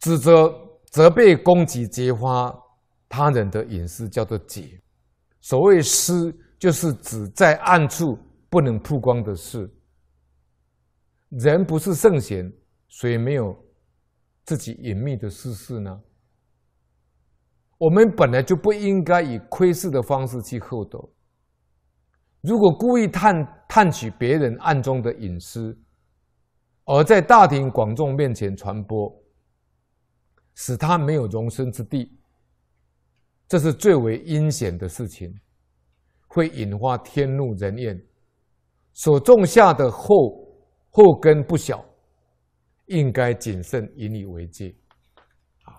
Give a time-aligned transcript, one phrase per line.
[0.00, 0.52] 指责、
[0.90, 2.54] 责备、攻击、揭发
[3.08, 4.80] 他人的隐私，叫做揭。
[5.40, 9.68] 所谓私，就是指在暗处不能曝光的事。
[11.30, 12.50] 人不是圣贤，
[12.88, 13.56] 谁没有
[14.44, 16.00] 自己隐秘的私事呢？
[17.76, 20.98] 我们本来就不应该以窥视的方式去获得。
[22.40, 23.34] 如果故意探
[23.68, 25.78] 探取别人暗中的隐私，
[26.84, 29.12] 而在大庭广众面前传播，
[30.58, 32.12] 使他没有容身之地，
[33.46, 35.32] 这是最为阴险的事情，
[36.26, 37.98] 会引发天怒人怨。
[38.92, 40.46] 所种下的后。
[40.90, 41.84] 后根不小，
[42.86, 44.74] 应该谨慎引以为戒
[45.62, 45.70] 啊。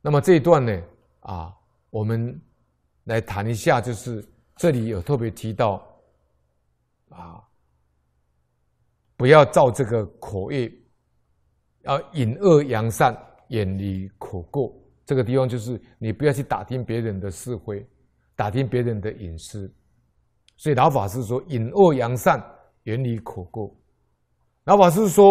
[0.00, 0.82] 那么这一段呢，
[1.20, 1.54] 啊，
[1.90, 2.40] 我们
[3.04, 4.26] 来谈一下，就是
[4.56, 5.86] 这里有特别提到
[7.10, 7.40] 啊，
[9.16, 10.72] 不要造这个口业，
[11.82, 13.16] 要隐恶扬善，
[13.48, 14.72] 远离口过。
[15.04, 17.86] 这个地方就是你不要去打听别人的是非，
[18.36, 19.72] 打听别人的隐私。
[20.56, 22.40] 所以老法师说，隐恶扬善。
[22.84, 23.76] 远离口过，
[24.64, 25.22] 老法师说，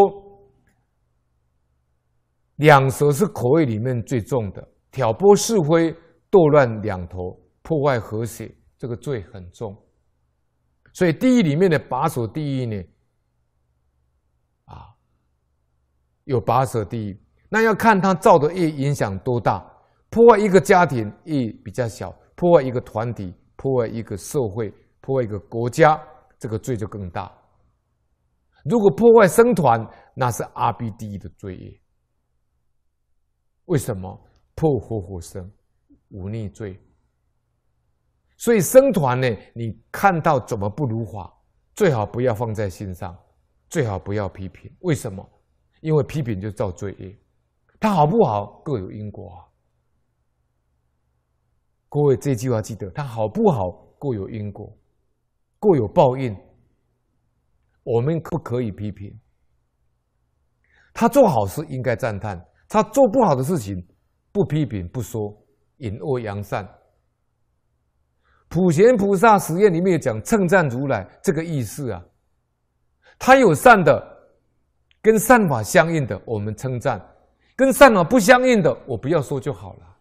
[2.58, 5.92] 两舌是口业里面最重的，挑拨是非、
[6.30, 9.76] 斗乱两头、破坏和谐，这个罪很重。
[10.94, 12.84] 所以地狱里面的把守地狱呢，
[14.66, 14.94] 啊，
[16.30, 19.60] 有拔舌地狱，那要看他造的业影响多大，
[20.12, 26.00] 破坏一个家庭业比较小，破坏一个团体、破坏一个社会、破坏一个国家，
[26.38, 27.36] 这个罪就更大。
[28.64, 31.82] 如果破坏僧团，那是阿鼻地狱的罪业。
[33.66, 34.24] 为什么？
[34.54, 35.52] 破活活僧，
[36.10, 36.80] 忤逆罪。
[38.38, 41.34] 所以僧团呢，你看到怎么不如法，
[41.74, 43.18] 最好不要放在心上，
[43.68, 44.72] 最好不要批评。
[44.82, 45.28] 为什么？
[45.82, 47.18] 因为批评就造罪业。
[47.80, 49.46] 他好不好，各有因果啊。
[51.88, 54.78] 各位这句话记得，他好不好，各有因果，
[55.60, 56.36] 各有报应。
[57.84, 59.18] 我们不可以批评
[60.94, 62.38] 他做好事，应该赞叹；
[62.68, 63.88] 他做不好的事情，
[64.32, 65.36] 不批评不说，
[65.78, 66.68] 引恶扬善。
[68.50, 72.04] 普贤菩萨实验里面讲称赞如来这个意思啊，
[73.18, 74.19] 他有善的，
[75.02, 77.00] 跟善法相应的，我们称赞；
[77.56, 79.98] 跟善法不相应的，我不要说就好了。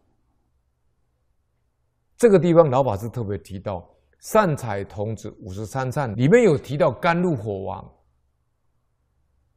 [2.16, 3.88] 这个地方老法师特别提到。
[4.20, 7.88] 善财童子五十三善里面有提到甘露火王，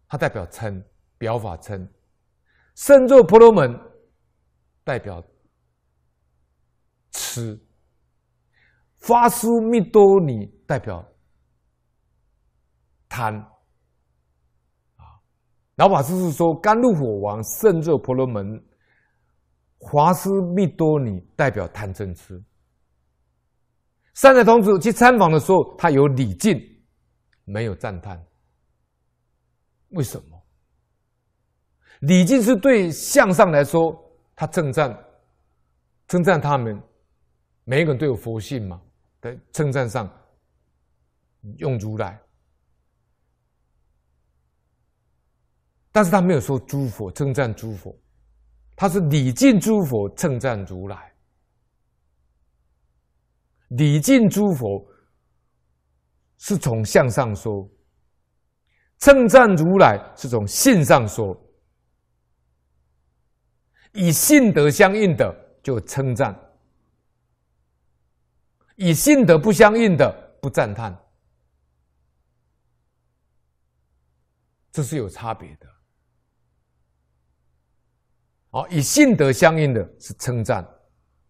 [0.08, 0.84] 它代表称，
[1.18, 1.84] 表法称；
[2.76, 3.76] 胜作婆罗门
[4.84, 5.24] 代表
[7.10, 7.60] 吃。
[9.00, 11.04] 发苏密多尼代表
[13.10, 13.44] 贪。
[15.76, 18.62] 老法师是说甘露火王、胜热婆罗门、
[19.78, 22.42] 华苏密多尼代表贪嗔痴。
[24.14, 26.62] 善财童子去参访的时候，他有礼敬，
[27.46, 28.22] 没有赞叹。
[29.90, 30.38] 为什么？
[32.02, 33.98] 礼敬是对向上来说，
[34.36, 34.98] 他称赞，
[36.08, 36.82] 称赞他们，
[37.64, 38.82] 每一个人都有佛性嘛，
[39.22, 40.10] 在称赞上
[41.58, 42.20] 用如来，
[45.92, 47.94] 但是他没有说诸佛，称赞诸佛，
[48.76, 51.14] 他是礼敬诸佛，称赞如来。
[53.70, 54.86] 礼敬诸佛
[56.38, 57.70] 是从相上说，
[59.00, 61.38] 称赞如来是从性上说，
[63.94, 66.34] 以性德相应的就称赞，
[68.76, 70.10] 以性德不相应的
[70.42, 70.98] 不赞叹，
[74.72, 75.68] 这是有差别的。
[78.52, 80.68] 好，以信德相应的是称赞，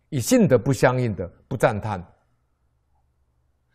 [0.10, 2.04] 以信德不相应的不赞叹。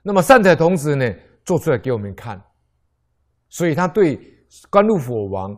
[0.02, 1.14] 那么善财童子呢，
[1.44, 2.42] 做出来给我们看，
[3.48, 4.20] 所以他对
[4.68, 5.56] 甘露佛王、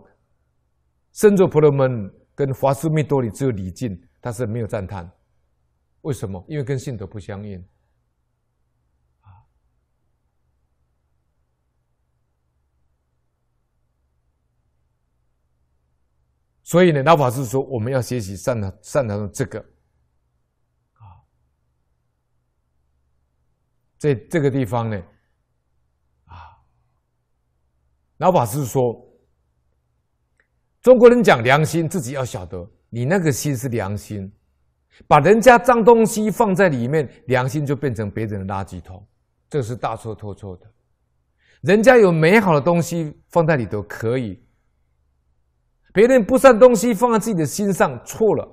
[1.12, 5.10] 胜作婆罗门跟华斯密多里只有礼敬，他是没有赞叹。
[6.02, 6.44] 为什么？
[6.46, 7.62] 因为跟信德不相应。
[16.68, 19.58] 所以呢，老法师说，我们要学习善的善的这个。
[20.92, 21.16] 啊
[23.96, 25.02] 在这个地方呢，
[26.26, 26.36] 啊，
[28.18, 29.02] 老法师说，
[30.82, 34.30] 中国人讲良心，自己要晓得，你那个心是良心，
[35.06, 39.08] 把人家脏东西放在里面，良心就变成别人的垃圾桶，
[39.48, 40.70] 这是大错特错的。
[41.62, 44.38] 人家有美好的东西放在里头可以，
[45.92, 48.48] 别人不善东西放在自己的心上，错了，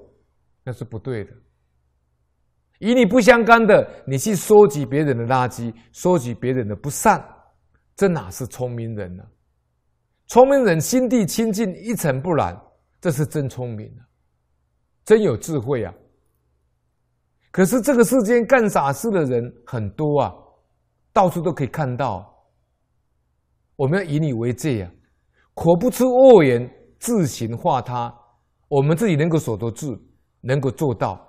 [0.63, 1.31] 那是不对的。
[2.79, 7.23] 与你不相干的，你去收集别人的垃圾，收集别人的不善，
[7.95, 9.23] 这哪是聪明人呢？
[10.27, 12.59] 聪明人心地清净，一尘不染，
[12.99, 14.01] 这是真聪明啊，
[15.05, 15.93] 真有智慧啊。
[17.51, 20.33] 可是这个世间干傻事的人很多啊，
[21.13, 22.29] 到处都可以看到。
[23.77, 24.91] 我们要以你为戒啊，
[25.53, 26.69] 口不出恶言，
[26.99, 28.13] 自行化他。
[28.67, 29.97] 我们自己能够守得住，
[30.41, 31.23] 能够做到。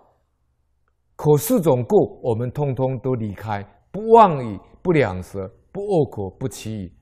[1.14, 6.96] 可四种过，我们通通都离开，不妄语，不两舌，不恶口，不欺语，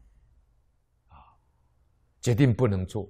[1.09, 1.17] 啊，
[2.21, 3.09] 决定不能做。